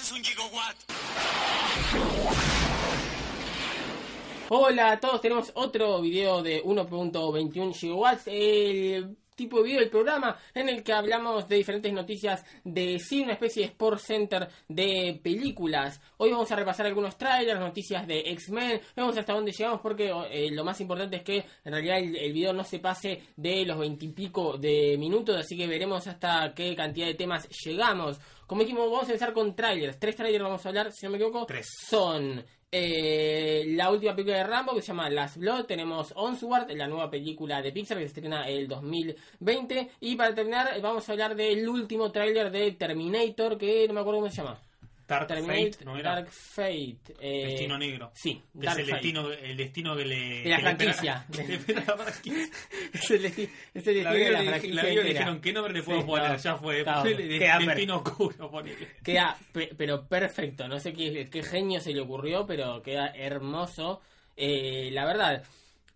[0.00, 0.76] es un gigawatt?
[4.48, 10.36] Hola a todos, tenemos otro video de 1.21 gigawatts, el tipo de video del programa
[10.54, 15.20] en el que hablamos de diferentes noticias de sí, una especie de Sport Center de
[15.22, 16.00] películas.
[16.16, 20.50] Hoy vamos a repasar algunos trailers, noticias de X-Men, vemos hasta dónde llegamos porque eh,
[20.50, 23.78] lo más importante es que en realidad el, el video no se pase de los
[23.78, 28.18] veintipico de minutos, así que veremos hasta qué cantidad de temas llegamos.
[28.46, 29.98] Como dijimos, vamos a empezar con trailers.
[29.98, 31.46] Tres trailers vamos a hablar, si no me equivoco.
[31.46, 31.66] Tres.
[31.88, 32.44] Son
[32.78, 35.64] eh, la última película de Rambo que se llama Last Blood.
[35.64, 39.92] Tenemos Onward, la nueva película de Pixar que se estrena el 2020.
[40.00, 44.20] Y para terminar, vamos a hablar del último tráiler de Terminator que no me acuerdo
[44.20, 44.65] cómo se llama.
[45.06, 46.14] Dark Terminator Fate, ¿no era?
[46.16, 46.96] Dark Fate.
[47.20, 48.10] eh, Destino Negro.
[48.14, 48.92] Sí, Que Dark es el Fate.
[49.02, 50.42] destino, el destino que le...
[50.42, 51.26] De la franquicia.
[51.30, 55.82] es el, desti- es el destino de la franquicia la le dijeron, ¿qué nombre le
[55.82, 56.30] puedo Sí, poner?
[56.30, 56.82] no, ya fue.
[56.84, 58.88] no, queda destino oscuro, ponele.
[59.04, 60.66] Queda, pe- pero perfecto.
[60.68, 64.00] No sé qué, qué genio se le ocurrió, pero queda hermoso.
[64.36, 65.44] Eh, la verdad,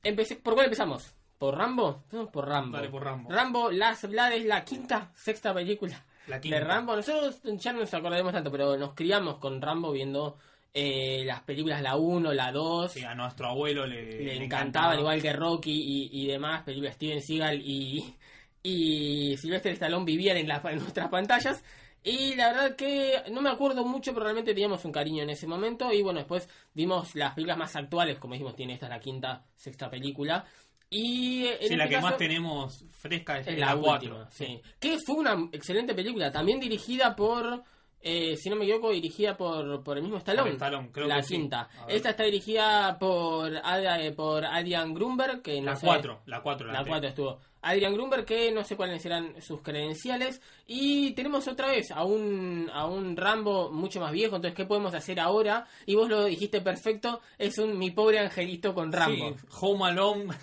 [0.03, 1.15] empecé, ¿por cuál empezamos?
[1.37, 2.03] ¿Por Rambo?
[2.05, 2.77] Empezamos por Rambo.
[2.77, 3.31] Dale, por Rambo.
[3.31, 6.97] Rambo Last Blood es la quinta, sexta película La de Rambo.
[6.97, 10.37] Nosotros ya no nos acordaremos tanto, pero nos criamos con Rambo viendo
[10.73, 12.93] eh, las películas, la 1, la 2.
[12.93, 17.21] Sí, a nuestro abuelo le, le encantaban, igual que Rocky y, y demás, películas Steven
[17.23, 18.15] Seagal y,
[18.63, 21.65] y Sylvester Stallone vivían en, las- en nuestras pantallas.
[22.03, 25.47] Y la verdad que no me acuerdo mucho, pero realmente teníamos un cariño en ese
[25.47, 25.93] momento.
[25.93, 29.45] Y bueno, después vimos las películas más actuales, como dijimos, tiene esta es la quinta,
[29.55, 30.45] sexta película.
[30.91, 34.09] Y en Sí, la este que más tenemos fresca es, la la 4.
[34.11, 34.61] última, sí.
[34.81, 37.63] Que fue una excelente película, también dirigida por,
[38.01, 40.51] eh, si no me equivoco, dirigida por, por el mismo Stallone.
[40.51, 41.69] Por Stallone, creo la que quinta.
[41.87, 46.73] Esta está dirigida por, eh, por Adrian Grunberg, que no La sé- 4, la 4.
[46.73, 47.39] La 4 estuvo.
[47.63, 50.41] Adrian Grunberg, que no sé cuáles serán sus credenciales.
[50.67, 54.37] Y tenemos otra vez a un, a un Rambo mucho más viejo.
[54.37, 55.67] Entonces, ¿qué podemos hacer ahora?
[55.85, 57.21] Y vos lo dijiste perfecto.
[57.37, 59.37] Es un mi pobre angelito con Rambo.
[59.39, 60.35] Sí, Home Alone,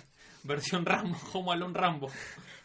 [0.44, 2.08] versión Rambo, Home Alone Rambo.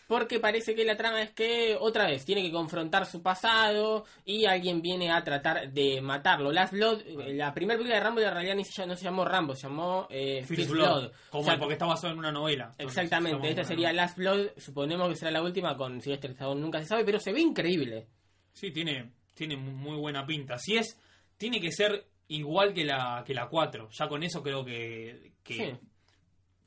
[0.06, 4.46] Porque parece que la trama es que otra vez tiene que confrontar su pasado y
[4.46, 6.52] alguien viene a tratar de matarlo.
[6.52, 9.24] Last Blood, eh, la primera película de Rambo en realidad ni se, no se llamó
[9.24, 11.12] Rambo, se llamó eh, First Blood, Blood.
[11.30, 12.66] como O sea, porque está basado en una novela.
[12.78, 16.80] Entonces, exactamente, esta sería Last Blood, suponemos que será la última con Sylvester Stallone, nunca
[16.82, 18.08] se sabe, pero se ve increíble.
[18.52, 20.58] Sí, tiene, tiene muy buena pinta.
[20.60, 21.00] Si es,
[21.38, 23.90] tiene que ser igual que la que la 4.
[23.90, 25.88] Ya con eso creo que, que Sí.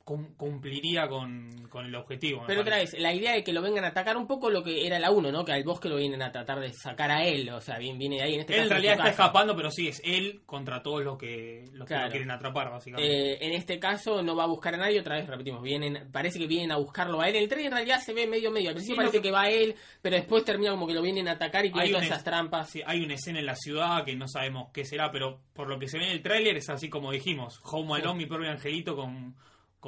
[0.07, 2.45] Cum- cumpliría con, con el objetivo.
[2.47, 4.87] Pero otra vez, la idea de que lo vengan a atacar un poco lo que
[4.87, 5.43] era la 1, ¿no?
[5.43, 8.15] Que al bosque lo vienen a tratar de sacar a él, o sea, bien, viene
[8.15, 8.67] de ahí en este Él caso.
[8.67, 12.09] en realidad está escapando, pero sí, es él contra todos los que, los que lo
[12.09, 13.33] quieren atrapar, básicamente.
[13.33, 16.39] Eh, en este caso no va a buscar a nadie, otra vez repetimos, vienen, parece
[16.39, 17.35] que vienen a buscarlo a él.
[17.35, 19.31] El tren en realidad se ve medio medio, al principio Sí, parece que...
[19.31, 22.05] va a él, pero después termina como que lo vienen a atacar y Hay todas
[22.05, 22.69] esas trampas.
[22.69, 25.77] Sí, hay una escena en la ciudad que no sabemos qué será, pero por lo
[25.77, 28.95] que se ve en el tráiler es así como dijimos, Home Alone, mi propio angelito
[28.95, 29.35] con,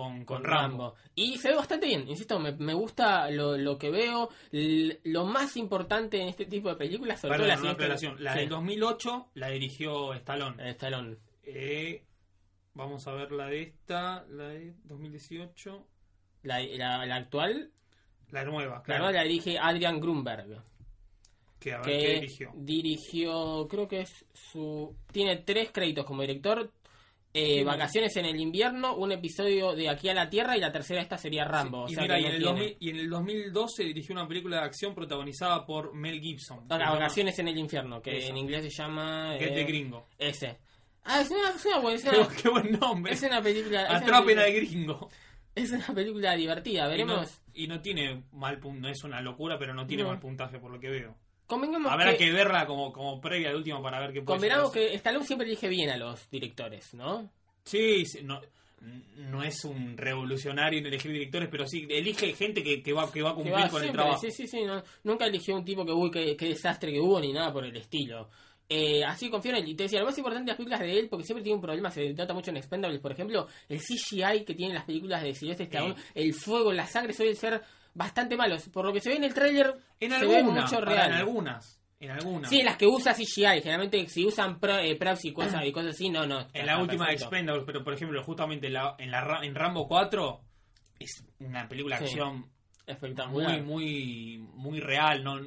[0.04, 0.84] con, con con Rambo.
[0.84, 0.96] Rambo.
[1.16, 4.30] Y se ve bastante bien, insisto, me, me gusta lo, lo que veo.
[4.52, 8.24] L- lo más importante en este tipo de películas, sobre Perdón, todo la una siguiente-.
[8.24, 10.64] La Sí, del 2008 la dirigió Stallone.
[10.68, 11.18] eh, Stallone.
[11.44, 12.04] Eh,
[12.74, 15.88] vamos a ver la de esta, la de 2018.
[16.44, 17.72] La, la- la actual,
[18.32, 19.04] La nueva, la claro.
[19.06, 20.62] nueva la dirige Adrian Grunberg.
[21.60, 22.52] que a ver que qué dirigió.
[22.56, 24.96] dirigió, creo que es su...
[25.12, 26.72] Tiene tres créditos como director.
[27.34, 30.72] Eh, Sí, vacaciones en el invierno, un episodio de Aquí a la Tierra y la
[30.72, 31.86] tercera esta sería Rambo.
[31.88, 32.52] y, o sea mira, y, en el tiene.
[32.60, 36.66] 2000 y en el 2012 dirigió una película de acción protagonizada por Mel Gibson.
[36.70, 38.28] Ah, llama vacaciones en el infierno, que Esa.
[38.30, 39.36] en inglés se llama...
[39.38, 40.08] Get eh, the Gringo.
[40.18, 40.58] Ese.
[41.04, 41.98] Ah, es una, es una buena...
[41.98, 43.14] Es una, qué buen nombre.
[43.14, 43.96] es una película...
[43.96, 45.10] Atrapen al gringo.
[45.56, 47.42] Es una película divertida, Y no, veremos.
[47.54, 50.10] y no tiene mal punto, no es una locura, pero no tiene No.
[50.10, 51.16] mal puntaje por lo que veo.
[51.50, 54.72] Convengamos Habrá que, que verla como, como previa de último para ver qué puede convengamos
[54.72, 57.30] que Stallone siempre elige bien a los directores, ¿no?
[57.66, 58.40] Sí, no,
[59.18, 63.22] no es un revolucionario en elegir directores, pero sí elige gente que, que va, que
[63.22, 64.20] va a cumplir va con el trabajo.
[64.22, 64.64] Sí, sí, sí.
[64.64, 67.66] no- nunca eligió un tipo que, uy, qué, qué desastre que hubo ni nada por
[67.66, 68.30] el estilo.
[68.72, 69.70] Eh, así confío en él.
[69.70, 71.62] Y te decía, lo más importante de las películas de él, porque siempre tiene un
[71.62, 75.34] problema, se nota mucho en Expendables, por ejemplo, el CGI que tienen las películas de
[75.34, 77.62] Sylvester Stallone, el fuego, la sangre suelen ser
[77.94, 78.70] bastante malos.
[78.70, 81.12] Por lo que se ve en el tráiler, En se ve mucho real.
[81.12, 82.50] en algunas, en algunas.
[82.50, 83.62] Sí, en las que usa CGI.
[83.62, 86.48] Generalmente, si usan pro- eh, props y cosas, y cosas así, no, no.
[86.54, 87.14] en la última de.
[87.14, 90.42] Expendables, pero por ejemplo, justamente en, la, en, la en Rambo 4
[91.00, 92.14] es una película de Sí.
[92.14, 92.50] acción
[92.86, 93.62] Espectacular.
[93.62, 95.24] muy, muy, muy real.
[95.24, 95.40] No,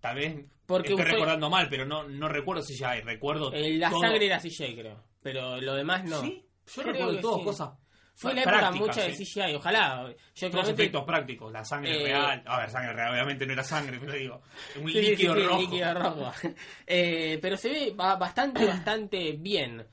[0.00, 3.00] tal vez Porque estoy recordando mal, pero no, no recuerdo hay.
[3.02, 4.00] Recuerdo Eh, la todo.
[4.00, 5.02] sangre era CGI, creo.
[5.22, 6.20] Pero lo demás no.
[6.20, 6.42] ¿Sí?
[6.74, 7.44] Yo Creo recuerdo sí.
[7.44, 7.70] cosas
[8.18, 9.12] Fue la época mucha de.
[9.12, 9.54] CGI.
[9.56, 10.10] Ojalá.
[10.34, 12.42] Yo Todos efectos prácticos, la sangre Eh, real.
[12.46, 14.42] A ver, sangre real, obviamente no era sangre, pero digo,
[14.80, 15.60] un Sí, líquido sí, rojo.
[15.60, 16.32] líquido rojo.
[16.86, 19.86] Eh, pero se ve ba- bastante, bastante bien.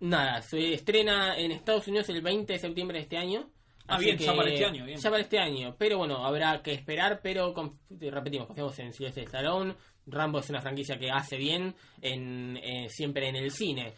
[0.00, 3.50] Nada, se estrena en Estados Unidos el 20 de septiembre de este año.
[3.88, 4.98] Ah, Así bien, que- ya para este año, bien.
[5.00, 5.74] Ya para este año.
[5.78, 9.74] Pero bueno, habrá que esperar, pero con- repetimos, confiamos en Sylvester Stallone.
[10.06, 13.94] Rambo es una franquicia que hace bien en, eh, siempre en el cine.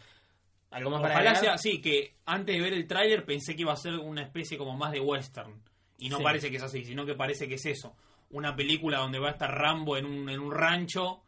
[0.71, 1.57] ¿Algo más para Ojalá agregar?
[1.59, 4.57] sea, sí, que antes de ver el tráiler pensé que iba a ser una especie
[4.57, 5.53] como más de western.
[5.97, 6.23] Y no Sí.
[6.23, 7.95] parece que es así, sino que parece que es eso.
[8.31, 11.21] Una película donde va a estar Rambo en un, en un rancho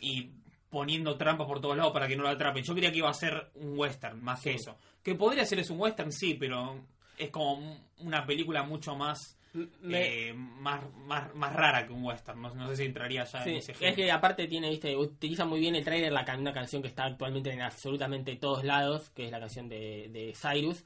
[0.00, 0.30] y
[0.68, 2.64] poniendo trampas por todos lados para que no lo atrapen.
[2.64, 4.76] Yo creía que iba a ser un western, más que eso.
[5.02, 6.80] Que podría ser es un western, sí, pero
[7.16, 9.35] es como una película mucho más
[9.80, 12.40] Me- eh, más, más, más rara que un western.
[12.40, 13.96] No, no sé si entraría ya Sí, en ese es género.
[13.96, 17.50] que aparte tiene, viste, utiliza muy bien el trailer, la, una canción que está actualmente
[17.50, 20.84] en absolutamente todos lados, que es la canción de, de Cyrus.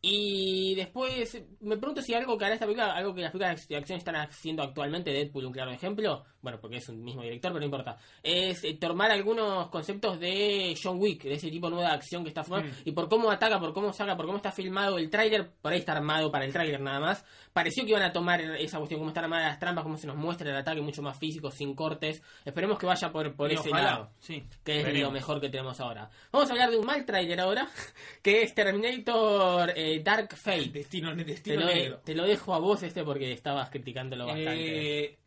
[0.00, 3.76] Y después me pregunto si algo que hará esta película, algo que las películas de
[3.76, 7.58] acción están haciendo actualmente, Deadpool un claro ejemplo, bueno, porque es un mismo director, pero
[7.58, 12.22] no importa, es eh, tomar algunos conceptos de John Wick, de ese tipo de acción
[12.22, 12.88] que está formando, Mm.
[12.88, 15.80] y por cómo ataca, por cómo saca, por cómo está filmado el tráiler, por ahí
[15.80, 19.10] está armado para el tráiler nada más, pareció que iban a tomar esa cuestión, cómo
[19.10, 22.22] están armadas las trampas, cómo se nos muestra el ataque mucho más físico, sin cortes,
[22.44, 25.08] esperemos que vaya por, por Y ese ojalá, lado sí, que es veremos.
[25.08, 26.08] lo mejor que tenemos ahora.
[26.30, 27.68] Vamos a hablar de un mal trailer ahora,
[28.22, 30.68] que es Terminator eh, Dark Fate.
[30.70, 31.98] Destino, Te destino lo, negro.
[32.04, 35.04] te lo dejo a vos este porque estabas criticándolo bastante.
[35.04, 35.18] Eh,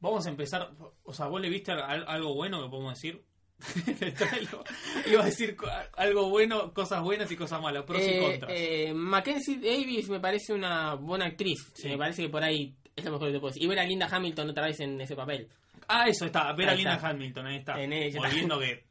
[0.00, 0.70] vamos a empezar.
[1.04, 3.22] O sea, ¿vos le viste al- algo bueno que podemos decir?
[5.06, 5.56] Iba a decir
[5.96, 8.50] algo bueno, cosas buenas y cosas malas, pros y Eh, contras.
[8.54, 11.70] eh, Mackenzie Davis me parece una buena actriz.
[11.74, 11.88] Sí.
[11.88, 13.62] Me parece que por ahí es lo mejor que te puedo decir.
[13.64, 15.48] Y ver a Linda Hamilton otra vez en ese papel.
[15.88, 16.52] ah, eso está.
[16.52, 17.08] Ver a Linda está.
[17.10, 17.82] Hamilton, ahí está.
[17.82, 18.18] En ella.
[18.20, 18.84] Volviendo que,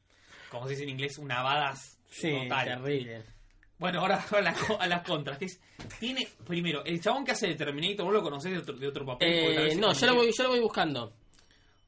[0.50, 2.66] como se dice en inglés, una badass Sí, total.
[2.84, 3.24] terrible.
[3.80, 5.40] Bueno, ahora a las, a las contras.
[6.00, 9.06] tiene, primero, el chabón que hace de Terminator, ¿vos lo conocés de otro, de otro
[9.06, 9.30] papel?
[9.30, 11.14] Eh, no, yo lo, voy, yo lo voy buscando.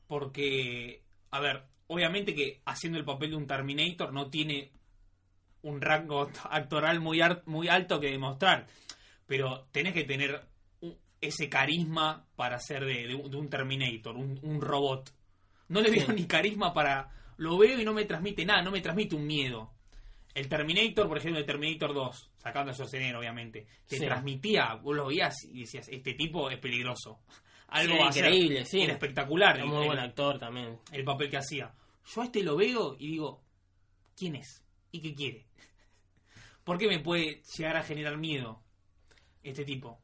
[0.07, 4.71] Porque, a ver, obviamente que haciendo el papel de un Terminator no tiene
[5.63, 8.67] un rango actoral muy, ar- muy alto que demostrar.
[9.27, 10.41] Pero tenés que tener
[10.81, 15.13] un- ese carisma para ser de, de un- de un Terminator, un, un robot.
[15.69, 16.13] No le veo Sí.
[16.13, 17.09] ni carisma para...
[17.37, 19.71] Lo veo y no me transmite nada, no me transmite un miedo.
[20.33, 24.05] El Terminator, por ejemplo, el Terminator 2, sacando a Schwarzenegger, obviamente, te Sí.
[24.05, 27.19] transmitía, vos lo veías y decías, este tipo es peligroso.
[27.67, 28.81] Algo Sí, increíble, sí.
[28.81, 29.63] Era espectacular.
[29.65, 30.79] Muy el- buen actor también.
[30.91, 31.73] el papel que hacía.
[32.13, 33.41] Yo a este lo veo y digo,
[34.17, 34.63] ¿quién es?
[34.91, 35.45] ¿Y qué quiere?
[36.63, 38.61] ¿Por qué me puede llegar a generar miedo
[39.43, 39.99] este tipo?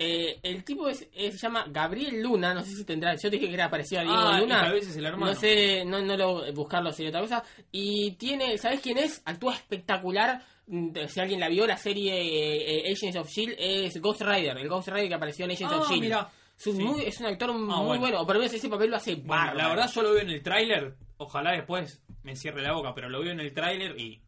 [0.00, 3.48] Eh, el tipo es, es- se llama Gabriel Luna, no sé si tendrá, yo dije
[3.48, 4.60] que era parecido a Diego Ah, Luna.
[4.62, 5.32] tal vez es el hermano.
[5.32, 7.42] No sé, no, no lo buscarlo sería otra cosa.
[7.72, 9.20] Y tiene, ¿sabes quién es?
[9.24, 10.40] Actúa espectacular.
[10.68, 14.68] Mm, Si alguien la vio, la serie eh, Agents of Shield es Ghost Rider, el
[14.68, 16.02] Ghost Rider que apareció en Agents Ah, of Shield.
[16.02, 16.30] mira.
[16.56, 16.82] Es un, Sí.
[16.82, 18.00] muy- es un actor muy bueno.
[18.00, 18.20] bueno.
[18.20, 19.58] o por lo menos ese papel lo hace Bueno, bárbaro.
[19.58, 23.08] la verdad yo lo veo en el tráiler, ojalá después me cierre la boca, pero
[23.08, 24.20] lo veo en el tráiler y...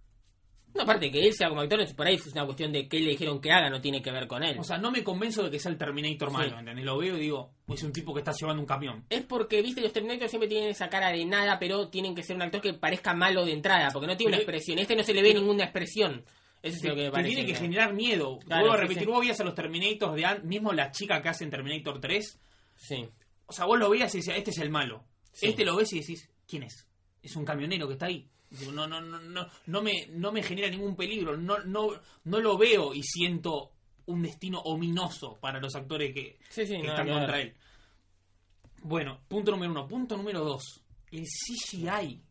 [0.75, 3.11] No, aparte que él sea como actor, por ahí es una cuestión de qué le
[3.11, 4.57] dijeron que haga, no tiene que ver con él.
[4.59, 6.35] O sea, no me convenzo de que sea el Terminator Sí.
[6.37, 6.85] malo, ¿entendés?
[6.85, 9.05] Lo veo y digo, es un tipo que está llevando un camión.
[9.11, 12.37] Es porque, viste, los Terminator siempre tienen esa cara de nada, pero tienen que ser
[12.37, 14.79] un actor que parezca malo de entrada, porque no tiene una expresión.
[14.79, 16.25] Este no se le ve pero- ninguna expresión.
[16.63, 17.29] Eso es Te, lo que me parece.
[17.35, 18.39] tiene que que- generar miedo.
[18.41, 19.09] Claro, Vuelvo a repetir, sí.
[19.11, 22.39] vos veías a los Terminators de antes, mismo la chica que hace en Terminator 3,
[22.77, 23.09] Sí.
[23.47, 25.03] O sea, vos lo veías y decías, este es el malo.
[25.41, 26.87] Este lo ves y decís, ¿quién es?
[27.23, 28.29] Es un camionero que está ahí.
[28.51, 31.37] Digo, no, no, no, no, no me, no me genera ningún peligro.
[31.37, 31.89] No, no,
[32.25, 33.71] no lo veo y siento
[34.07, 37.55] un destino ominoso para los actores que, Sí, sí, que nada están contra él.
[38.83, 39.87] Bueno, punto número uno.
[39.87, 40.83] Punto número dos.
[41.13, 42.23] El CGI.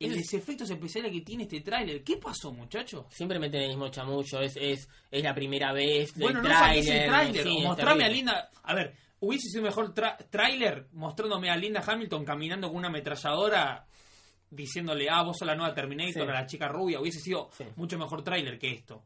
[0.00, 2.02] El Es- los efectos especiales que tiene este tráiler.
[2.04, 3.06] ¿Qué pasó, muchachos?
[3.10, 6.12] Siempre meten el mismo chamucho, es, es, es la primera vez.
[6.14, 8.08] del Bueno, no saques el tráiler, sí, mostrame a.
[8.08, 8.50] Linda.
[8.64, 13.86] A ver, hubiese sido mejor tráiler mostrándome a Linda Hamilton caminando con una ametralladora
[14.54, 16.20] diciéndole, ah, vos sos la nueva Terminator, Sí.
[16.20, 17.00] a la chica rubia.
[17.00, 17.64] Hubiese sido Sí.
[17.76, 19.02] mucho mejor tráiler que esto.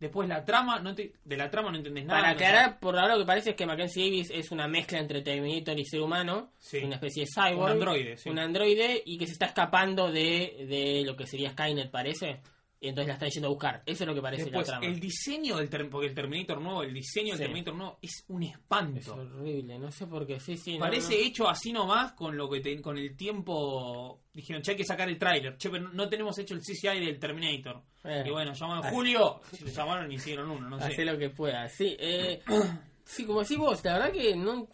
[0.00, 2.20] Después la trama, no te- de la trama no entendés nada.
[2.20, 4.98] Para no aclarar, por ahora lo que parece es que Mackenzie Davis es una mezcla
[5.00, 6.78] entre Terminator y ser humano, Sí.
[6.84, 11.02] una especie de cyborg, Un androide, un androide, y que se está escapando de, de
[11.04, 12.40] lo que sería Skynet, parece,
[12.80, 13.82] y entonces la están yendo a buscar.
[13.86, 14.86] Eso es lo que parece Después, la trama.
[14.86, 17.42] el diseño del porque el Terminator nuevo, el diseño del Sí.
[17.44, 19.14] Terminator nuevo es un Es espanto.
[19.14, 21.24] horrible, no sé por qué, sí, Parece no.
[21.26, 25.08] hecho así nomás con lo que te- con el tiempo dijeron, che, hay que sacar
[25.08, 25.56] el tráiler.
[25.56, 27.82] Che, pero no tenemos hecho el CGI del Terminator.
[28.04, 28.24] Eh.
[28.26, 28.90] Y bueno, llamaron Ah.
[28.90, 30.84] Julio, si lo llamaron y hicieron uno, no sé.
[30.92, 31.96] Hace lo que pueda, sí.
[31.98, 32.40] Eh,
[33.04, 34.68] sí, como decís vos, la verdad que no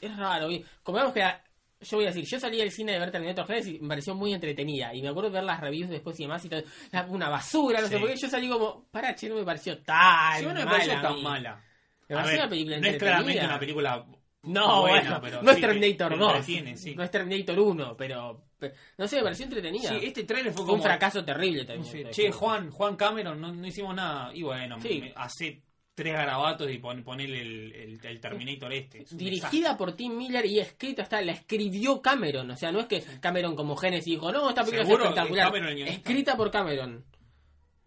[0.00, 0.48] es raro.
[0.82, 1.42] Como vemos que la-
[1.88, 4.14] yo voy a decir, yo salí del cine de ver Terminator Genesis y me pareció
[4.14, 4.94] muy entretenida.
[4.94, 6.62] Y me acuerdo de ver las reviews después y demás y todo.
[7.08, 8.16] Una basura, no sé por qué.
[8.16, 11.14] Yo salí como, para, che, no me pareció tan Sí, bueno, me mala pareció tan
[11.16, 11.22] mí".
[11.22, 11.64] mala.
[12.08, 14.06] Me pareció ver, una película no es claramente una película
[14.42, 16.30] No, buena, bueno, pero no es sí Terminator te 2.
[16.32, 16.94] entretiene, sí.
[16.94, 19.88] No es Terminator 1, pero, pero- No sé, me pareció entretenida.
[19.88, 20.82] Sí, este tráiler fue Fue un como...
[20.84, 21.92] fracaso terrible no también.
[22.06, 24.32] sé, che, Juan, Juan Cameron, no, no hicimos nada.
[24.34, 25.00] Y bueno, Sí.
[25.00, 25.62] me- hace
[25.96, 29.02] tres garabatos y pon, ponele el, el- el Terminator este.
[29.02, 32.86] Es dirigida por Tim Miller y escrita hasta la escribió Cameron, o sea, no es
[32.86, 37.04] que Cameron como Genesis dijo, "No, esta película es espectacular." ¿Es Cameron escrita por Cameron.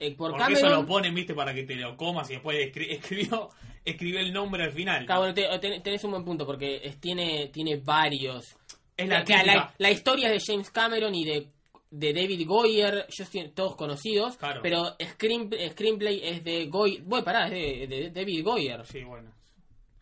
[0.01, 2.57] Eh, por Porque eso lo Cameron, ponen, viste, para que te lo comas y después
[2.57, 3.49] escri- escribió,
[3.85, 5.05] escribió el nombre al final.
[5.05, 8.55] Cabrón, te- ten- tenés un buen punto porque es- tiene tiene varios.
[8.97, 11.47] Es la la, la historia de James Cameron y de
[11.91, 14.61] de David Goyer, tienen- todos conocidos, Claro.
[14.61, 18.85] pero screen, screenplay es de Goyer, bueno, pará, es de, de David Goyer.
[18.85, 19.33] Sí, bueno.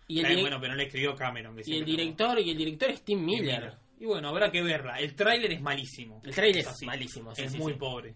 [0.09, 1.55] Y el, Eh, bueno, pero no le escribió Cameron.
[1.55, 3.73] que y el director y el director es Tim Tim Miller.
[3.99, 4.99] Y bueno, habrá que verla.
[4.99, 6.21] El tráiler es malísimo.
[6.23, 7.79] El trailer es malísimo, sí, es sí, muy sí.
[7.79, 8.15] pobre.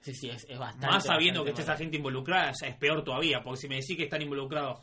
[0.00, 0.86] Sí, sí, es, es bastante.
[0.88, 3.40] Más sabiendo que está esa gente involucrada, es peor todavía.
[3.42, 4.80] Porque si me decís que están involucrados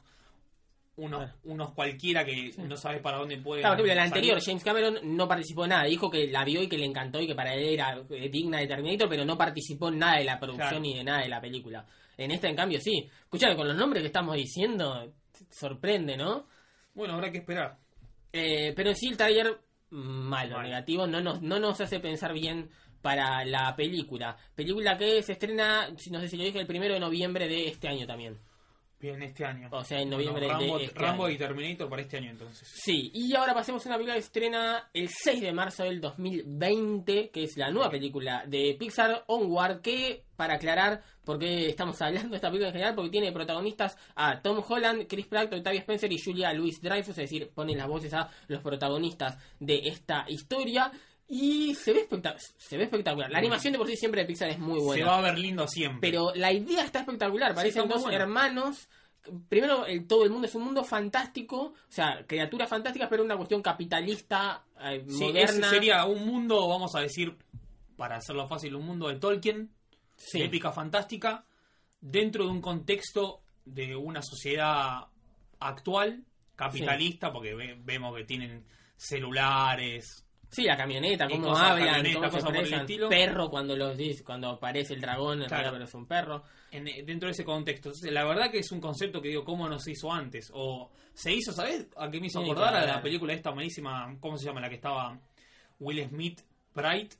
[1.00, 3.62] unos, unos cualquiera que no sabes para dónde pueden.
[3.64, 5.84] Claro, por ejemplo, la anterior, James Cameron no participó en nada.
[5.86, 8.60] Dijo que la vio y que le encantó y que para él era eh, digna
[8.60, 10.82] de Terminator, pero no participó en nada de la producción Claro.
[10.82, 11.86] ni de nada de la película.
[12.18, 13.10] En esta, en cambio, sí.
[13.22, 15.14] Escuchame, con los nombres que estamos diciendo,
[15.50, 16.48] sorprende, ¿no?
[16.94, 17.78] Bueno, habrá que esperar.
[18.34, 19.58] Eh, pero en sí, el trailer,
[19.92, 20.64] malo, Mal.
[20.66, 22.70] negativo, no nos, no nos hace pensar bien
[23.02, 24.36] para la película.
[24.56, 27.88] Película que se estrena, no sé si lo dije, el primero de noviembre de este
[27.88, 28.38] año también.
[29.02, 29.70] Bien, este año.
[29.72, 31.34] O sea, en Bueno, noviembre de Rambo, este Rambo año.
[31.34, 32.68] y Terminator para este año entonces.
[32.74, 37.30] Sí, y ahora pasemos a una película que estrena el 6 de marzo del 2020,
[37.30, 42.30] que es la nueva película de Pixar Onward, que, para aclarar por qué estamos hablando
[42.32, 46.12] de esta película en general, porque tiene protagonistas a Tom Holland, Chris Pratt, Octavia Spencer
[46.12, 50.92] y Julia Louis Dreyfus, es decir, ponen las voces a los protagonistas de esta historia.
[51.32, 52.08] Y se ve,
[52.58, 53.30] se ve espectacular.
[53.30, 55.04] La animación de por sí siempre de Pixar es muy buena.
[55.04, 56.10] Se va a ver lindo siempre.
[56.10, 57.54] Pero la idea está espectacular.
[57.54, 58.90] Parecen dos hermanos.
[59.48, 61.58] Primero, el, todo el mundo es un mundo fantástico.
[61.66, 65.70] O sea, criaturas fantásticas, pero una cuestión capitalista, eh, Sí, moderna.
[65.70, 67.36] sería un mundo, vamos a decir,
[67.96, 69.70] para hacerlo fácil, un mundo de Tolkien,
[70.16, 70.40] Sí.
[70.40, 71.46] de épica fantástica,
[72.02, 75.06] dentro de un contexto de una sociedad
[75.60, 76.24] actual,
[76.56, 78.66] capitalista, porque ve- vemos que tienen
[78.98, 80.26] celulares.
[80.52, 82.80] Sí, la camioneta, cómo cosas, hablan, camioneta, cómo se el expresan.
[82.82, 83.10] estilo.
[83.10, 85.72] Perro cuando los dice, cuando aparece el dragón, Claro.
[85.74, 86.44] pero es un perro.
[86.72, 87.90] en- dentro de ese contexto.
[87.90, 90.52] Entonces, la verdad que es un concepto que digo, ¿cómo no se hizo antes?
[90.54, 91.88] O se hizo, ¿sabes?
[91.98, 92.76] ¿A qué me hizo Sí, acordar?
[92.76, 94.62] A la película esta malísima, ¿cómo se llama?
[94.62, 95.20] La que estaba
[95.80, 96.42] Will Smith,
[96.76, 97.14] Bright,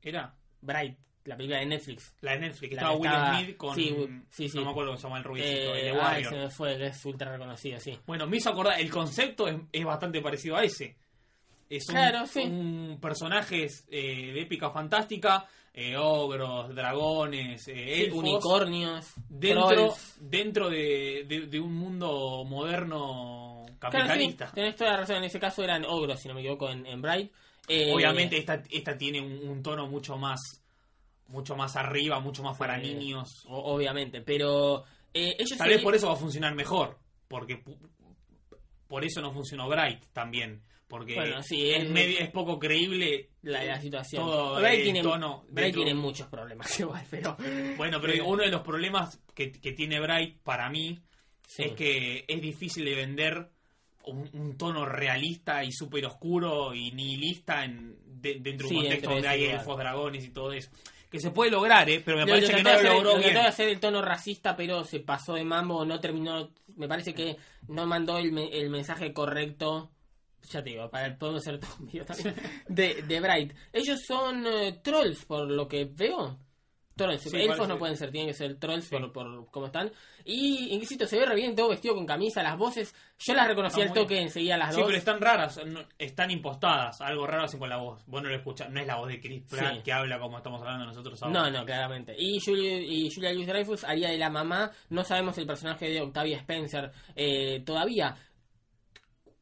[0.00, 0.34] ¿era?
[0.62, 2.14] Bright, la película de Netflix.
[2.22, 3.74] La de Netflix, La estaba que Will estaba- Smith con...
[3.74, 3.96] sí,
[4.30, 4.56] sí, sí.
[4.58, 6.32] No me acuerdo cómo se llama el rubicito, el Eh, de Warrior.
[6.32, 7.98] se me fue, es ultra reconocido, sí.
[8.06, 10.96] Bueno, me hizo acordar, el concepto es, es bastante parecido a ese.
[11.68, 12.40] Es un, Claro, sí.
[12.42, 20.16] un personajes eh, de épica fantástica, eh, ogros, dragones, eh, elfos, Unicornios, dentro, trolls.
[20.20, 24.50] dentro de, de- de un mundo moderno Claro, sí, capitalista.
[24.54, 25.16] tenés toda la razón.
[25.16, 27.30] En ese caso eran ogros, si no me equivoco, en, en Bright.
[27.68, 30.62] Eh, Obviamente esta, esta tiene un, un tono mucho más
[31.28, 33.44] mucho más arriba, mucho más para niños.
[33.48, 36.96] obviamente, pero eh, ellos Tal vez por eso va a funcionar mejor,
[37.26, 37.60] porque
[38.86, 43.64] por eso no funcionó Bright también, porque Bueno, sí, es, medio- es poco creíble la,
[43.64, 44.22] la situación.
[44.24, 47.36] todo el tiene, tono tiene muchos problemas igual, pero...
[47.76, 50.98] Bueno, pero Eh, uno de los problemas que, que tiene Bright para mí
[51.46, 51.64] sí.
[51.64, 53.48] es que es difícil de vender
[54.04, 58.82] un, un tono realista y súper oscuro y nihilista en, de- dentro de Sí, un
[58.82, 59.58] contexto donde hay lugar.
[59.60, 60.70] elfos, dragones y todo eso.
[61.10, 62.00] Que se puede lograr, ¿eh?
[62.04, 63.30] pero me Lo- parece lo que no lo logró lo bien.
[63.30, 66.50] trató de hacer el tono racista, pero se pasó de mambo, no terminó...
[66.76, 67.36] Me parece que
[67.68, 69.90] no mandó el, el mensaje correcto...
[70.50, 72.34] Ya te digo, para podemos hacer todo un video también.
[72.68, 73.52] De, de Bright.
[73.72, 76.38] Ellos son eh, trolls, por lo que veo.
[76.94, 78.96] Trolls, Sí, elfos parece- no pueden ser, tienen que ser trolls Sí.
[78.96, 79.92] por, por cómo están.
[80.24, 83.82] Y insisto, se ve re bien todo vestido con camisa, las voces, yo las reconocí
[83.82, 84.86] al toque enseguida las Sí, dos.
[84.86, 87.00] pero están raras, no- están impostadas.
[87.02, 88.02] Algo raro hacen con la voz.
[88.06, 89.82] Vos no lo escuchás, no es la voz de Chris Pratt Sí.
[89.82, 91.38] que habla como estamos hablando nosotros ahora.
[91.42, 92.14] No, no, claramente.
[92.18, 94.70] Y Julia, y Julia Louis Dreyfus haría de la mamá.
[94.88, 98.16] No sabemos el personaje de Octavia Spencer eh, todavía.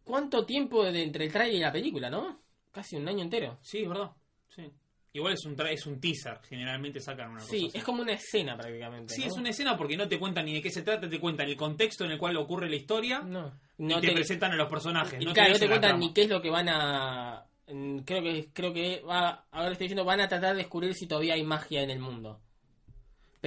[0.04, 2.40] ¿Cuánto tiempo de entre el trailer y la película, no?
[2.70, 3.58] Casi un año entero.
[3.62, 4.11] Sí, es verdad.
[4.54, 4.70] Sí.
[5.14, 6.40] Igual es un, tra- es un teaser.
[6.49, 7.78] Generalmente sacan una Sí, cosa así.
[7.78, 9.14] es como una escena prácticamente.
[9.14, 9.26] Sí, ¿no?
[9.28, 11.56] es una escena porque no te cuentan ni de qué se trata, te cuentan el
[11.56, 15.20] contexto en el cual ocurre la historia No, y no te, presentan a los personajes.
[15.20, 17.46] y no claro, no dicen te cuentan ni qué es lo que van a.
[17.68, 21.06] mm, Creo que creo que va, ahora estoy diciendo van a tratar de descubrir si
[21.06, 22.40] todavía hay magia en el mundo.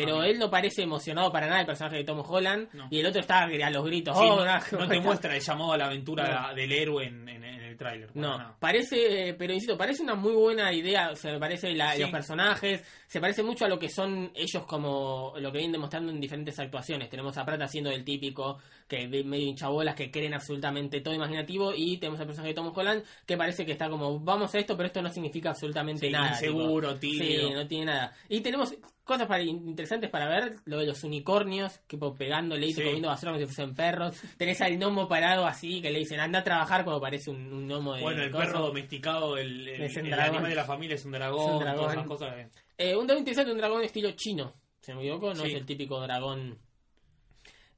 [0.06, 2.88] Pero él no parece emocionado para nada el personaje de Tom Holland No.
[2.90, 4.18] y el otro está a los gritos.
[4.18, 6.56] Sí, "Oh, no, te muestra el llamado a la aventura No.
[6.56, 8.10] del héroe en, en- en el tráiler.
[8.16, 8.56] No, nada.
[8.60, 12.02] parece, pero insisto, parece una muy buena idea, o sea, me parece la- Sí.
[12.02, 16.12] los personajes, se parece mucho a lo que son ellos como lo que vienen demostrando
[16.12, 17.10] en diferentes actuaciones.
[17.10, 21.98] Tenemos a Pratt haciendo el típico, que medio hinchabolas, que creen absolutamente todo imaginativo, y
[21.98, 24.88] tenemos al personaje de Tom Holland, que parece que está como, vamos a esto, pero
[24.88, 26.30] esto no significa absolutamente Sí, nada.
[26.30, 27.48] inseguro, tímido.
[27.50, 28.14] Sí, no tiene nada.
[28.30, 28.74] Y tenemos
[29.08, 32.84] cosas para, interesantes para ver, lo de los unicornios, tipo pegándole y Sí.
[32.84, 34.22] comiendo basura como si fuesen perros.
[34.38, 37.68] Tenés al gnomo parado así, que le dicen, anda a trabajar cuando parece un, un
[37.68, 41.40] gnomo de Bueno, el perro domesticado, el, el, animal de la familia es un dragón,
[41.48, 41.80] Es un dragón.
[41.82, 42.36] todas esas cosas.
[42.36, 42.50] que-
[42.90, 45.48] Eh, un dragón interesante, un dragón estilo chino, si no me equivoco, no Sí.
[45.50, 46.60] es el típico dragón.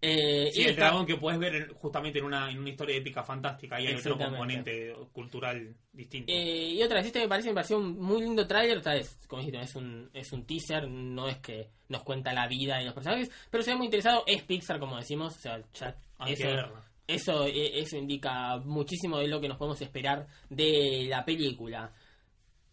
[0.02, 2.70] Eh, Sí, y el está- dragón que puedes ver en- justamente en una, en una
[2.70, 6.32] historia épica fantástica y hay otro componente cultural distinto.
[6.32, 9.20] eh, y otra vez, este me parece, me pareció un muy lindo tráiler, otra vez,
[9.28, 12.86] como dijiste, es un, es un teaser, no es que nos cuenta la vida de
[12.86, 16.34] los personajes, pero se ve muy interesado, es Pixar como decimos, o sea, ya Hay
[16.34, 16.86] eso, que verla.
[17.06, 21.92] eso, eh, eso indica muchísimo de lo que nos podemos esperar de la película.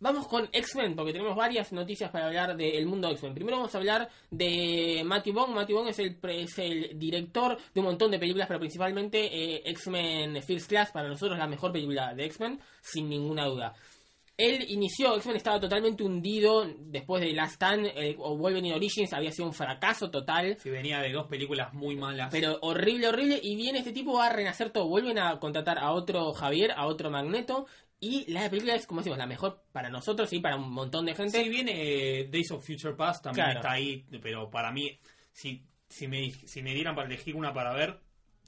[0.07, 3.35] Vamos con X-Men, porque tenemos varias noticias para hablar del mundo X-Men.
[3.35, 5.53] Primero vamos a hablar de Matthew Vaughn.
[5.53, 9.63] Matthew Vaughn es el, es el director de un montón de películas, pero principalmente eh,
[9.65, 13.75] X-Men First Class, para nosotros la mejor película de X-Men, sin ninguna duda.
[14.39, 19.33] Él inició, X-Men estaba totalmente hundido después de Last Stand, eh, o Wolverine Origins había
[19.33, 20.59] sido un fracaso total.
[20.61, 22.29] Si venía de dos películas muy malas.
[22.31, 23.41] Pero horrible, horrible.
[23.43, 24.89] Y viene este tipo a renacer todo.
[24.89, 27.67] Vuelven a contratar a otro Javier, a otro Magneto.
[27.99, 31.15] Y la película es, como decimos, la mejor para nosotros y para un montón de
[31.15, 31.43] gente.
[31.43, 31.73] Sí, viene
[32.21, 33.61] eh, Days of Future Past, también Claro.
[33.61, 34.99] está ahí, pero para mí,
[35.33, 37.99] si, si, me, si me dieran para elegir una para ver,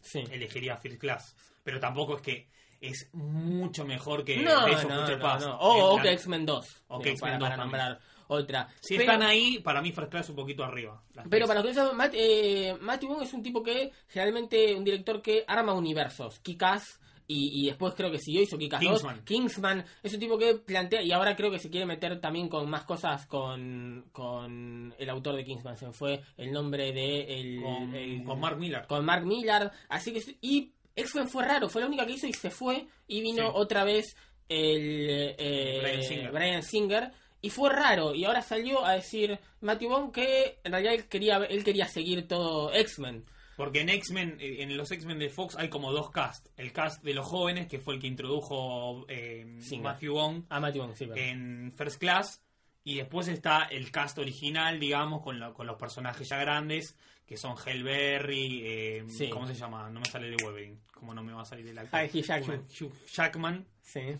[0.02, 0.22] Sí.
[0.30, 1.34] elegiría First Class.
[1.64, 2.48] Pero tampoco es que
[2.80, 5.46] es mucho mejor que No, Days of no, Future no, Past.
[5.60, 6.82] O, que X-Men 2.
[6.88, 8.68] O que X-Men para, 2 para nombrar otra.
[8.80, 11.02] Si Pero- están ahí, para mí First Class es un poquito arriba.
[11.30, 14.84] Pero para los que saben, Matt, eh, Matthew Vaughn es un tipo que generalmente un
[14.84, 16.38] director que arma universos.
[16.40, 18.90] Kick-Ass y, y después creo que siguió hizo Kick-Ass 2.
[18.90, 19.24] Kingsman.
[19.24, 22.68] Kingsman es un tipo que plantea y ahora creo que se quiere meter también con
[22.70, 25.76] más cosas con, con el autor de Kingsman.
[25.76, 28.86] Se fue el nombre de el, con, el- con Mark Miller.
[28.86, 29.72] con Mark Millard.
[29.88, 33.20] Así que y X-Men fue raro, fue la única que hizo y se fue y
[33.22, 33.52] vino Sí.
[33.54, 34.16] otra vez
[34.48, 37.12] el eh, Bryan Singer.
[37.40, 41.36] Y fue raro y ahora salió a decir Matthew Vaughn que en realidad él quería
[41.36, 43.24] él quería seguir todo X-Men.
[43.56, 46.46] Porque en X-Men, en los X-Men de Fox hay como dos cast.
[46.56, 49.44] El cast de los jóvenes, que fue el que introdujo eh.
[49.80, 52.40] Matthew Vaughn Ah, Matthew sí, en First Class.
[52.84, 57.36] Y después está el cast original, digamos, con, lo- con los personajes ya grandes, que
[57.36, 59.28] son Hellberry, eh, Sí.
[59.28, 59.90] ¿cómo se llama?
[59.90, 62.00] No me sale de Wolverine, como no me va a salir el actor.
[62.00, 62.64] Ah, Jackman.
[62.68, 63.66] Hugh- Jackman.
[63.82, 64.16] Sí.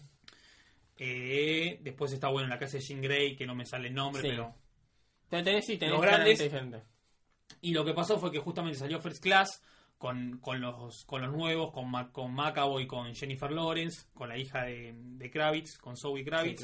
[0.96, 4.22] Eh, después está, bueno, la casa de Jean Grey, que no me sale el nombre,
[4.22, 4.28] Sí.
[4.28, 4.54] pero...
[5.28, 6.82] Tenés, sí, tenés Los grandes- diferente.
[7.60, 9.62] Y lo que pasó fue que justamente salió First Class
[9.96, 14.38] con, con, los, con los nuevos, con, Ma- con Macaboy, con Jennifer Lawrence, con la
[14.38, 16.62] hija de, de Kravitz, con Zoe Sí, Kravitz.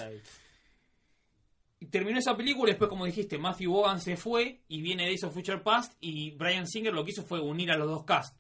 [1.91, 5.35] Terminó esa película y después, como dijiste, Matthew Vaughan se fue y viene Days of
[5.35, 8.39] Future Past y Brian Singer lo que hizo fue unir a los dos cast,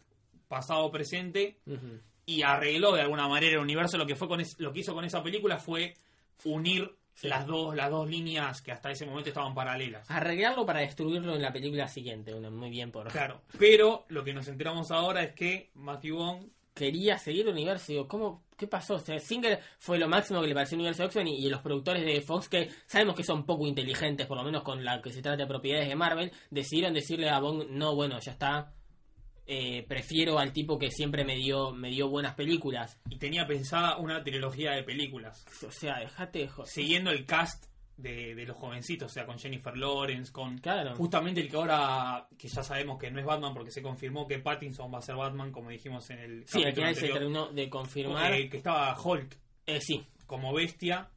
[0.48, 1.58] pasado presente,
[2.26, 3.98] y arregló de alguna manera el universo.
[3.98, 5.94] Lo que fue con es- lo que hizo con esa película fue
[6.44, 7.28] unir Sí.
[7.28, 10.10] las dos las dos líneas que hasta ese momento estaban paralelas.
[10.10, 12.34] Arreglarlo para destruirlo en la película siguiente.
[12.34, 13.06] Muy bien por.
[13.06, 17.92] Claro, pero lo que nos enteramos ahora es que Matthew Vaughn Quería seguir el universo.
[17.92, 18.42] Digo, ¿cómo?
[18.56, 18.94] ¿Qué pasó?
[18.96, 21.48] O sea, Singer fue lo máximo que le pareció el universo de X-Men y, y
[21.48, 25.00] los productores de Fox, que sabemos que son poco inteligentes, por lo menos con la
[25.00, 28.72] que se trata de propiedades de Marvel, decidieron decirle a Bond, no, bueno, ya está.
[29.46, 32.98] eh, prefiero al tipo que siempre me dio, me dio buenas películas.
[33.10, 36.70] y tenía pensada una trilogía de películas, O sea, dejate de joder.
[36.70, 40.96] siguiendo el cast de, de los jovencitos, o sea, con Jennifer Lawrence, con Claro.
[40.96, 44.38] justamente el que ahora, que ya sabemos que no es Batman porque se confirmó que
[44.40, 47.68] Pattinson va a ser Batman, como dijimos en el Sí, al final se terminó de
[47.70, 48.32] confirmar.
[48.32, 51.08] eh, que estaba Hulk Eh, sí, como bestia,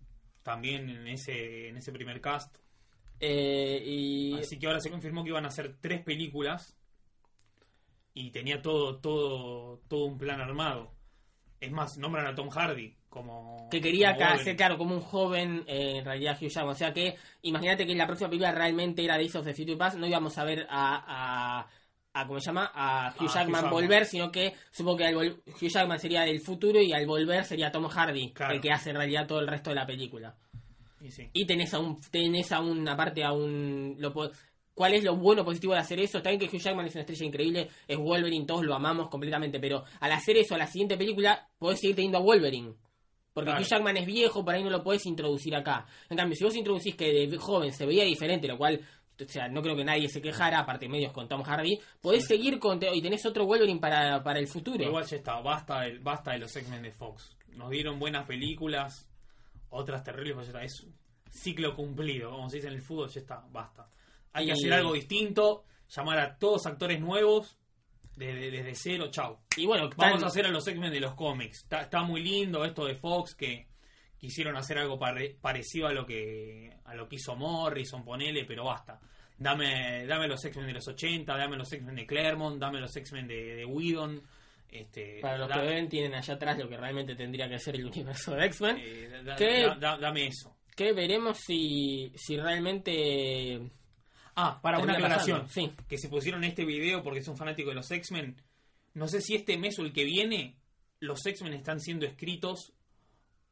[0.44, 2.56] también en ese, en ese primer cast.
[3.20, 6.78] Eh, y Así que ahora se confirmó que iban a hacer tres películas
[8.14, 10.92] y tenía todo, todo, todo un plan armado.
[11.60, 13.68] Es más, nombran a Tom Hardy como.
[13.70, 16.74] que quería como hacer, claro, como un joven, eh, en realidad, Hugh Jackman.
[16.74, 19.98] O sea que, imagínate que la próxima película realmente era Days of the Future Past,
[19.98, 21.68] no íbamos a ver a, a,
[22.22, 22.72] a ¿cómo se llama?
[22.74, 26.94] A Hugh Jackman volver, sino que supongo que al Hugh Jackman sería del futuro y
[26.94, 28.54] al volver sería Tom Hardy, Claro.
[28.54, 30.36] el que hace en realidad todo el resto de la película.
[31.02, 31.30] Y sí.
[31.34, 34.14] Y tenés a un, tenés a un, aparte a un, lo
[34.74, 36.18] ¿cuál es lo bueno positivo de hacer eso?
[36.18, 39.60] Está bien que Hugh Jackman es una estrella increíble, es Wolverine, todos lo amamos completamente,
[39.60, 42.74] pero al hacer eso a la siguiente película, podés seguir teniendo a Wolverine.
[43.38, 43.62] Porque Claro.
[43.64, 45.86] Hugh Jackman es viejo, por ahí no lo podés introducir acá.
[46.10, 48.82] En cambio, si vos introducís que de joven se veía diferente, lo cual,
[49.20, 52.58] o sea, no creo que nadie se quejara, aparte medios con Tom Hardy, podés seguir
[52.58, 54.84] con, y tenés otro Wolverine para, para el futuro.
[54.84, 57.38] Igual ya está, basta, del- basta de los X-Men de Fox.
[57.50, 59.08] Nos dieron buenas películas,
[59.70, 60.64] otras terribles, pues ya está.
[60.64, 60.88] Es
[61.30, 63.88] ciclo cumplido, como se dice en el fútbol, ya está, basta.
[64.34, 65.64] Hay que hacer algo distinto,
[65.96, 67.60] llamar a todos actores nuevos,
[68.18, 69.38] desde, desde cero, chau.
[69.56, 71.60] y bueno, Vamos a hacer a los X-Men de los cómics.
[71.64, 73.68] Está, está muy lindo esto de Fox que
[74.18, 78.66] quisieron hacer algo pare- parecido a lo que a lo que hizo Morrison, ponele, pero
[78.66, 79.00] basta.
[79.38, 83.28] Dame, dame los X-Men de los 80, dame los X-Men de Claremont, dame los X-Men
[83.28, 84.22] de, de Whedon.
[84.70, 87.86] Este, para los que ven, tienen allá atrás lo que realmente tendría que ser el
[87.86, 88.78] universo de X-Men.
[88.80, 89.62] eh, da- ¿Qué?
[89.62, 90.56] da- da- dame eso.
[90.76, 93.62] que veremos si, si realmente
[94.38, 95.42] Ah, para una aclaración.
[95.48, 95.72] pasando.
[95.72, 95.84] Sí.
[95.90, 98.36] Que se pusieron este video porque son fanáticos de los X-Men.
[98.94, 100.56] No sé si este mes o el que viene,
[101.00, 102.72] los X-Men están siendo escritos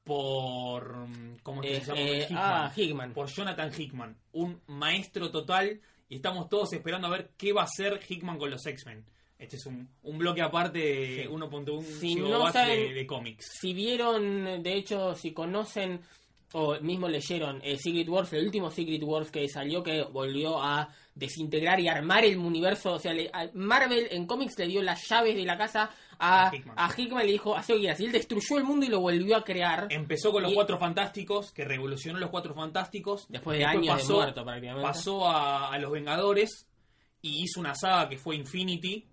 [0.04, 1.08] por.
[1.43, 2.00] ¿Cómo Eh, se llama?
[2.00, 2.38] eh, Hickman.
[2.43, 3.13] ah, Hickman.
[3.13, 4.15] Por Jonathan Hickman.
[4.34, 5.82] Un maestro total.
[6.08, 9.04] Y estamos todos esperando a ver qué va a hacer Hickman con los X-Men.
[9.39, 11.28] Este es un, un bloque aparte de Sí.
[11.28, 13.50] 1.1 Si no de cómics.
[13.60, 16.00] Si vieron, de hecho, si conocen
[16.58, 20.88] o mismo leyeron eh, Secret Wars, el último Secret Wars que salió, que volvió a
[21.13, 22.94] desintegrar y armar el universo.
[22.94, 26.48] O sea, le- a- Marvel en cómics le dio las llaves de la casa a,
[26.50, 26.76] A Hickman.
[26.78, 28.00] a Hickman y le dijo, que quieras.
[28.00, 29.88] Y él destruyó el mundo y lo volvió a crear.
[29.89, 33.26] Empezó con los Y- Cuatro Fantásticos, que revolucionó los Cuatro Fantásticos.
[33.28, 34.88] Después de años de pasó, muerto, prácticamente.
[34.88, 36.68] Pasó a, a los Vengadores
[37.22, 39.04] y hizo una saga que fue Infinity,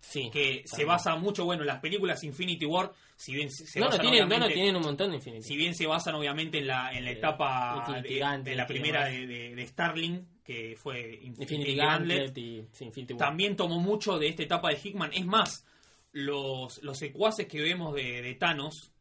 [0.00, 0.30] Sí.
[0.32, 3.90] que se basa mucho, bueno, en las películas Infinity War, si bien se, no, no,
[3.90, 5.42] basan tienen, no, tienen un montón de Infinity.
[5.46, 9.26] si bien se basan obviamente en la, en la etapa Infinity de, la primera de,
[9.26, 13.18] de- de Starling, que fue Infinity, Infinity Gauntlet, Gauntlet y sí, Infinity War.
[13.28, 15.12] también tomó mucho de esta etapa de Hickman.
[15.12, 15.64] Es más,
[16.12, 18.92] los, los secuaces que vemos de, Thanos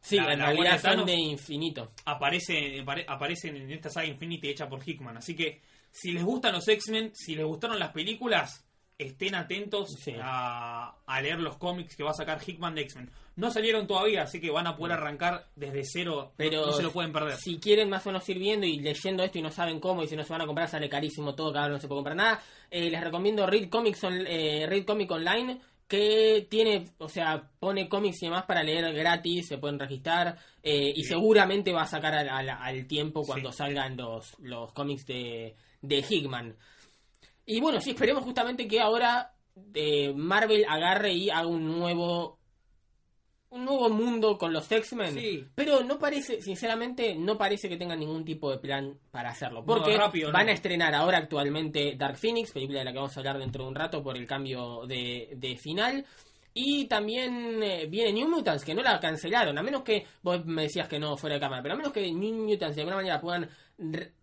[0.00, 1.92] Sí, la- en la realidad son de infinito.
[2.04, 5.16] aparecen, apare- aparecen en esta saga Infinity hecha por Hickman.
[5.16, 5.60] Así que
[5.90, 8.64] si les gustan los X-Men, si les gustaron las películas,
[8.98, 10.14] estén atentos Sí.
[10.22, 13.10] a, a leer los cómics que va a sacar Hickman de X-Men.
[13.36, 16.16] No salieron todavía, así que van a poder arrancar desde cero.
[16.26, 17.36] no- Pero no, se lo pueden perder.
[17.36, 20.06] Si quieren más o menos ir viendo y leyendo esto y no saben cómo y
[20.08, 22.16] si no se van a comprar, sale carísimo todo, cada uno no se puede comprar
[22.16, 22.42] nada.
[22.70, 27.86] eh, les recomiendo Read Comics, on- eh, Read Comic Online, que tiene, o sea, pone
[27.88, 31.08] cómics y demás para leer gratis, se pueden registrar eh, y Sí.
[31.10, 33.58] seguramente va a sacar al, al- al tiempo cuando Sí.
[33.58, 36.56] salgan los, los cómics de, de Hickman.
[37.46, 39.34] Y bueno, sí, esperemos justamente que ahora
[39.74, 42.38] eh, Marvel agarre y haga un nuevo
[43.52, 45.12] un nuevo mundo con los X-Men.
[45.12, 45.44] Sí.
[45.54, 49.62] Pero no parece, sinceramente, no parece que tengan ningún tipo de plan para hacerlo.
[49.62, 50.52] Porque rápido, van no.
[50.52, 53.68] a estrenar ahora actualmente Dark Phoenix, película de la que vamos a hablar dentro de
[53.68, 56.06] un rato por el cambio de, de final.
[56.54, 60.62] Y también eh, viene New Mutants, que no la cancelaron, a menos que vos me
[60.62, 63.20] decías que no fuera de cámara, pero a menos que New Mutants de alguna manera
[63.20, 63.48] puedan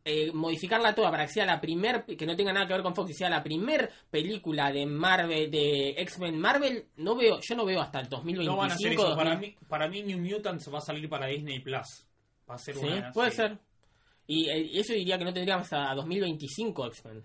[0.06, 2.94] eh, modificarla toda para que sea la primer, que no tenga nada que ver con
[2.94, 7.66] Fox y sea la primer película de Marvel, de X-Men Marvel, no veo, yo no
[7.66, 8.52] veo hasta el 2025.
[8.52, 9.16] No van a hacer eso.
[9.16, 9.50] Para 2000.
[9.50, 12.06] mí, para mí New Mutants va a salir para Disney Plus.
[12.50, 13.58] Va a ser Sí, una puede ser.
[14.28, 17.24] Y eh, eso diría que no tendríamos a 2025 X-Men.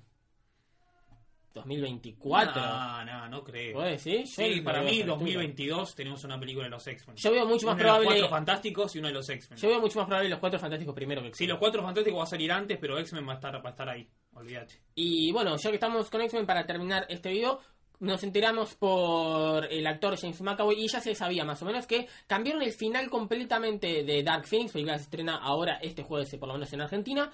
[1.55, 2.61] 2024.
[2.61, 3.75] No, no, no creo.
[3.75, 4.27] ¿Puede decir?
[4.27, 5.17] Sí, Yo para mí a esa altura.
[5.17, 7.17] 2022 tenemos una película de los X-Men.
[7.17, 8.07] Yo veo mucho más Uno de los probable.
[8.07, 9.59] Cuatro Fantásticos y uno de los X-Men.
[9.59, 12.25] Yo veo mucho más probable los cuatro fantásticos primero que Sí, los Cuatro Fantásticos va
[12.25, 14.09] a salir antes, pero X-Men va a estar, va a estar ahí.
[14.35, 14.75] Olvídate.
[14.97, 17.61] Y bueno, ya que estamos con X-Men para terminar este video,
[18.01, 22.09] nos enteramos por el actor James McAvoy y ya se sabía más o menos que
[22.27, 26.49] cambiaron el final completamente de Dark Phoenix, película que se estrena ahora este jueves, por
[26.49, 27.31] lo menos en Argentina.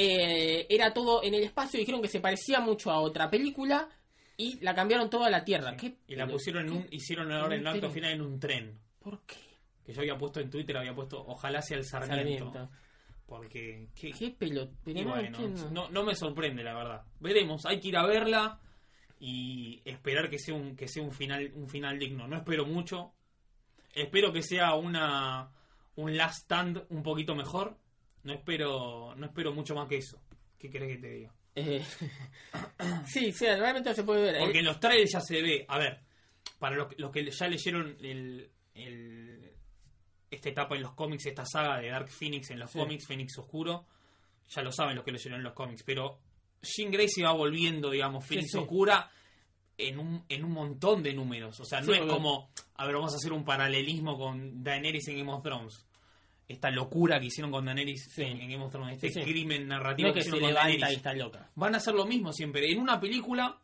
[0.00, 3.88] Eh, era todo en el espacio, dijeron que se parecía mucho a otra película
[4.36, 5.76] y la cambiaron toda a la Tierra.
[5.76, 8.78] ¿Qué Y la pusieron en un, hicieron ahora en el acto final en un tren.
[9.00, 9.34] ¿Por qué?
[9.84, 12.44] Que yo había puesto en Twitter, había puesto, ojalá sea el Sarmiento.
[12.44, 12.70] Sarmiento.
[13.26, 14.70] Porque, ¿qué, ¿Qué pelo?
[14.84, 15.38] Bueno,
[15.72, 17.02] no, no me sorprende, la verdad.
[17.18, 18.60] Veremos, hay que ir a verla
[19.18, 22.28] y esperar que sea un, que sea un final, un final digno.
[22.28, 23.14] No espero mucho.
[23.92, 25.50] Espero que sea una
[25.96, 27.76] un last stand un poquito mejor.
[28.28, 30.20] No espero, no espero mucho más que eso.
[30.58, 31.32] ¿Qué querés que te diga?
[31.54, 31.82] Eh,
[33.06, 34.38] sí, sí, realmente no se puede ver.
[34.40, 35.64] Porque Eh, en los trailers ya se ve.
[35.66, 36.00] A ver,
[36.58, 39.52] para los, los que ya leyeron el, el-
[40.30, 42.78] esta etapa en los cómics, esta saga de Dark Phoenix en los Sí.
[42.78, 43.86] cómics, Phoenix Oscuro,
[44.50, 45.82] ya lo saben los que leyeron en los cómics.
[45.84, 46.18] Pero
[46.60, 48.58] Jean Grey se va volviendo, digamos, Phoenix sí.
[48.58, 49.10] Oscura
[49.78, 51.58] en un, en un montón de números.
[51.60, 55.08] O sea, no es porque- como, a ver, vamos a hacer un paralelismo con Daenerys
[55.08, 55.86] en Game of Thrones.
[56.48, 58.22] Esta locura que hicieron con Daenerys Sí.
[58.22, 60.48] en, en Game of Thrones, este Sí, crimen no narrativo es que que se hicieron
[60.48, 61.50] con levanta Daenerys y está loca.
[61.54, 62.70] van a hacer lo mismo siempre.
[62.70, 63.60] En una película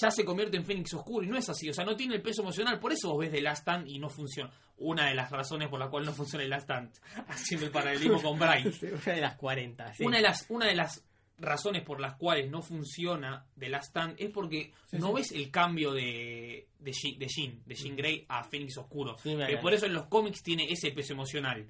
[0.00, 1.68] ya se convierte en Fénix Oscuro y no es así.
[1.70, 2.78] O sea, no tiene el peso emocional.
[2.78, 4.52] Por eso vos ves The Last Stand y no funciona.
[4.76, 6.92] Una de las razones por la cual no funciona The Last Stand,
[7.28, 8.70] haciendo el paralelismo con Brian.
[9.06, 10.04] Una de las 40, sí.
[10.04, 11.07] Una, de las, una de las
[11.38, 15.14] razones por las cuales no funciona The Last Stand es porque Sí, no sí.
[15.14, 19.16] ves el cambio de, de, Jean, de Jean, de Jean Grey a Fénix Oscuro.
[19.22, 21.66] Sí, Que por eso en los cómics tiene ese peso emocional.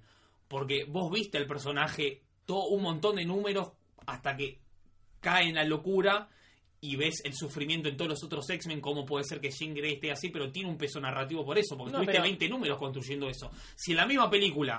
[0.48, 3.72] Porque vos viste al personaje todo un montón de números
[4.06, 4.58] hasta que
[5.20, 6.28] cae en la locura
[6.80, 9.94] y ves el sufrimiento en todos los otros X-Men, cómo puede ser que Jean Grey
[9.94, 12.78] esté así, pero tiene un peso narrativo por eso, porque No, tuviste pero- 20 números
[12.78, 13.50] construyendo eso.
[13.76, 14.76] Si en la misma película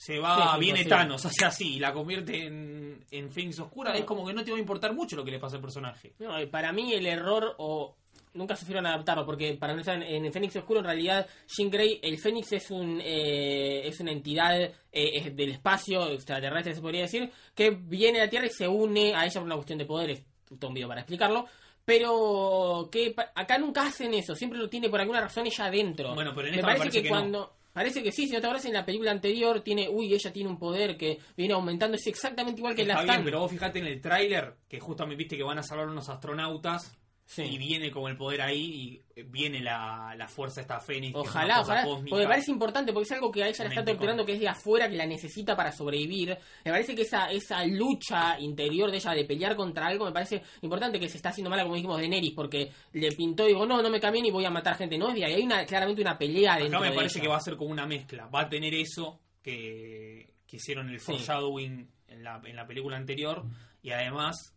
[0.00, 0.84] se va, Sí, viene.
[0.86, 3.98] Thanos, hace así, y la convierte en, en Phoenix Oscura, No.
[3.98, 6.14] es como que no te va a importar mucho lo que le pasa al personaje.
[6.18, 7.96] No, para mí el error o
[8.32, 12.16] nunca supieron adaptarlo porque para no en el Fénix Oscuro en realidad Jean Grey el
[12.18, 17.30] Fénix es un eh, es una entidad eh, es del espacio extraterrestre se podría decir
[17.54, 20.22] que viene a la Tierra y se une a ella por una cuestión de poderes
[20.60, 21.46] todo un video para explicarlo
[21.84, 26.32] pero que acá nunca hacen eso siempre lo tiene por alguna razón ella adentro Bueno,
[26.32, 27.50] pero en me parece, que, no.
[27.72, 30.48] Parece que sí, si no te acuerdas en la película anterior tiene, uy, ella tiene
[30.48, 33.24] un poder que viene aumentando, es exactamente igual que Está la bien, Stan.
[33.24, 36.96] pero vos fijate en el tráiler, que justamente viste que van a salvar unos astronautas,
[37.32, 37.42] Sí.
[37.42, 41.14] y viene como el poder ahí, y viene la, la fuerza esta Fénix.
[41.14, 41.84] Ojalá, ojalá.
[41.84, 42.10] cósmica.
[42.10, 44.40] Porque me parece importante, porque es algo que a ella Un está torturando, que es
[44.40, 46.36] de afuera, que la necesita para sobrevivir.
[46.64, 50.42] Me parece que esa, esa lucha interior de ella de pelear contra algo, me parece
[50.62, 53.64] importante que se está haciendo mala, como dijimos, de Neris, porque le pintó y digo,
[53.64, 54.98] no, no me cambien y voy a matar gente.
[54.98, 57.36] No, es de ahí hay una, claramente una pelea dentro Acá me parece que va
[57.36, 58.26] a ser como una mezcla.
[58.26, 61.06] Va a tener eso que, que hicieron el Sí.
[61.12, 63.44] foreshadowing en la, en la película anterior
[63.82, 64.52] y además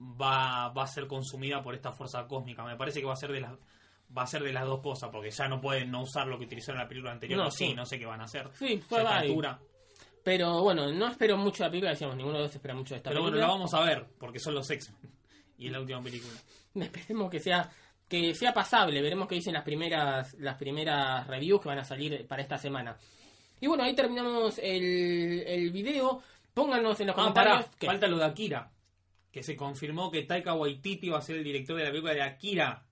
[0.00, 2.64] va, va a ser consumida por esta fuerza cósmica.
[2.64, 3.52] Me parece que va a ser de las
[4.16, 6.44] va a ser de las dos cosas porque ya no pueden no usar lo que
[6.44, 7.38] utilizaron en la película anterior.
[7.42, 7.74] No, sí, sí.
[7.74, 8.48] no sé qué van a hacer.
[8.54, 9.02] Sí, fue.
[10.22, 12.94] Pero bueno, no espero mucho de la película, decíamos, ninguno de los dos espera mucho
[12.94, 13.46] de esta Pero bueno, película.
[13.46, 14.92] la vamos a ver porque son los X
[15.58, 16.34] y es la última película.
[16.74, 17.70] Esperemos que sea
[18.08, 19.02] que sea pasable.
[19.02, 22.96] Veremos qué dicen las primeras las primeras reviews que van a salir para esta semana.
[23.60, 26.22] Y bueno, ahí terminamos el, el video.
[26.54, 27.66] Pónganos en los Ah, comentarios.
[27.84, 28.70] falta lo de Akira.
[29.36, 32.22] Que se confirmó que Taika Waititi va a ser el director de la película de
[32.22, 32.82] Akira.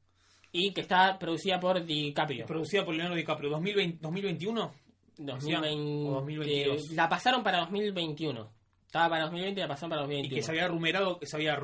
[0.53, 2.45] Y que está producida por DiCaprio.
[2.45, 3.51] Producida por Leonardo DiCaprio.
[3.59, 4.71] ¿2020, ¿2021?
[5.17, 6.91] 2020, o 2022.
[6.91, 8.53] La pasaron para 2021.
[8.85, 10.37] Estaba para 2020 y la pasaron para Y 2021.
[10.37, 11.59] que se había rumerado, que se había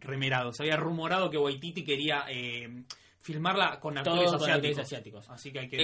[0.00, 2.84] remerado, se había rumorado que Waititi quería eh,
[3.22, 4.78] filmarla con actores asiáticos.
[4.80, 5.30] asiáticos.
[5.30, 5.76] Así que hay que.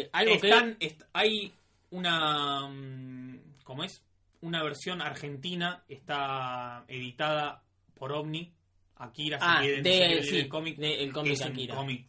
[0.00, 1.52] Eh, algo Están- est- hay
[1.90, 4.02] una mm, ¿cómo es?
[4.40, 7.62] Una versión argentina está editada
[8.00, 8.50] por Omni.
[8.96, 11.74] Akira Ah, si de- sí, el cómic, de- el que cómic es un Akira.
[11.74, 12.06] cómic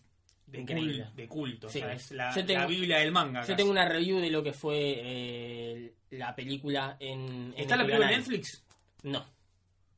[0.48, 1.06] de, Increíble.
[1.06, 1.78] cul- de culto, Sí.
[1.80, 3.42] o sea, es la, Yo tengo- la Biblia del manga.
[3.42, 3.56] Yo casi.
[3.56, 7.20] tengo una review de lo que fue eh, la película en...
[7.20, 8.18] en ¿Está la el película en.
[8.20, 8.64] Netflix?
[9.04, 9.26] No.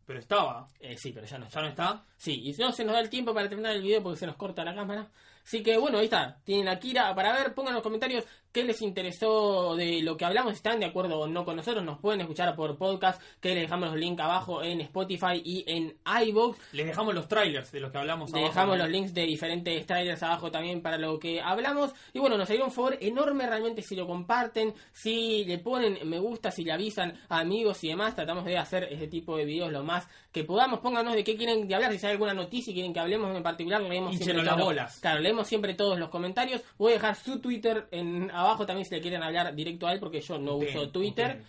[0.05, 0.67] Pero estaba.
[0.79, 1.59] Eh, sí, pero ya no está.
[1.59, 2.05] ¿Ya no está?
[2.17, 4.35] Sí, y no se nos da el tiempo para terminar el video porque se nos
[4.35, 5.09] corta la cámara.
[5.45, 6.39] Así que bueno, ahí está.
[6.43, 7.53] Tienen Akira para ver.
[7.53, 10.53] Pongan en los comentarios qué les interesó de lo que hablamos.
[10.53, 13.21] Están de acuerdo o no con nosotros, nos pueden escuchar por podcast.
[13.41, 16.57] Que les dejamos los links abajo en Spotify y en iVoox.
[16.71, 18.53] Les dejamos los trailers de los que hablamos Le abajo.
[18.53, 21.91] dejamos los links de diferentes trailers abajo también para lo que hablamos.
[22.13, 26.19] Y bueno, nos haría un favor enorme realmente si lo comparten, si le ponen me
[26.19, 28.15] gusta, si le avisan a amigos y demás.
[28.15, 30.79] Tratamos de hacer este tipo de videos lo más que podamos.
[30.79, 33.43] Pónganos de qué quieren de hablar, si hay alguna noticia y quieren que hablemos en
[33.43, 33.81] particular.
[33.81, 34.99] Leemos siempre las todos- bolas.
[34.99, 36.61] Claro, leemos siempre todos los comentarios.
[36.77, 39.99] Voy a dejar su Twitter en abajo también si le quieren hablar directo a él
[39.99, 41.43] porque yo no uso Twitter.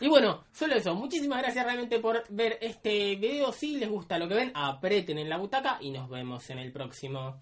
[0.00, 0.94] Y bueno, solo eso.
[0.94, 3.52] Muchísimas gracias realmente por ver este video.
[3.52, 6.72] Si les gusta lo que ven, aprieten en la butaca y nos vemos en el
[6.72, 7.40] próximo.